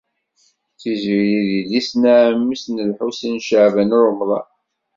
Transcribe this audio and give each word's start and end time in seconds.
Tiziri 0.79 1.39
d 1.47 1.49
yelli-s 1.51 1.89
n 2.01 2.03
ɛemmi-s 2.17 2.63
n 2.69 2.85
Lḥusin 2.89 3.35
n 3.41 3.43
Caɛban 3.47 3.95
u 3.97 3.99
Ṛemḍan. 4.09 4.47